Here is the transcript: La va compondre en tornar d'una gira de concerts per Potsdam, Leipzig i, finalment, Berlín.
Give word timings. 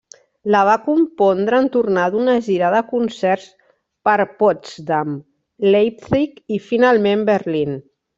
La 0.53 0.59
va 0.67 0.75
compondre 0.85 1.57
en 1.63 1.67
tornar 1.75 2.05
d'una 2.15 2.37
gira 2.47 2.71
de 2.75 2.79
concerts 2.93 3.45
per 4.09 4.15
Potsdam, 4.41 5.13
Leipzig 5.77 6.43
i, 6.57 6.63
finalment, 6.73 7.23
Berlín. 7.33 7.77